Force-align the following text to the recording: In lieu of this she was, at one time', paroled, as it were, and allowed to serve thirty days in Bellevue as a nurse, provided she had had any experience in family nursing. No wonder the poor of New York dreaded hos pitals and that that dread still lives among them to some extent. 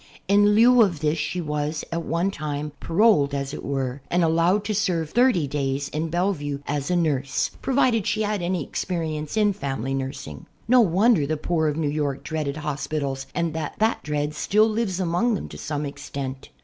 In 0.27 0.55
lieu 0.55 0.81
of 0.81 0.99
this 1.01 1.19
she 1.19 1.39
was, 1.41 1.83
at 1.91 2.03
one 2.03 2.31
time', 2.31 2.71
paroled, 2.79 3.35
as 3.35 3.53
it 3.53 3.63
were, 3.63 4.01
and 4.09 4.23
allowed 4.23 4.63
to 4.65 4.73
serve 4.73 5.11
thirty 5.11 5.45
days 5.45 5.89
in 5.89 6.09
Bellevue 6.09 6.57
as 6.65 6.89
a 6.89 6.95
nurse, 6.95 7.51
provided 7.61 8.07
she 8.07 8.23
had 8.23 8.31
had 8.31 8.41
any 8.41 8.63
experience 8.63 9.37
in 9.37 9.53
family 9.53 9.93
nursing. 9.93 10.47
No 10.67 10.81
wonder 10.81 11.27
the 11.27 11.37
poor 11.37 11.67
of 11.67 11.77
New 11.77 11.87
York 11.87 12.23
dreaded 12.23 12.57
hos 12.57 12.87
pitals 12.87 13.27
and 13.35 13.53
that 13.53 13.75
that 13.77 14.01
dread 14.01 14.33
still 14.33 14.67
lives 14.67 14.99
among 14.99 15.35
them 15.35 15.47
to 15.49 15.57
some 15.59 15.85
extent. 15.85 16.49